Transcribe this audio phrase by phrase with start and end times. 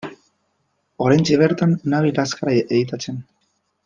[1.07, 3.21] Oraintxe bertan nabil azkar editatzen.